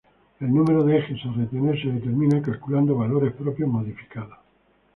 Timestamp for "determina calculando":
1.97-2.95